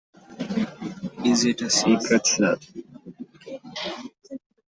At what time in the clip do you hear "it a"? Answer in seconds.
1.45-1.69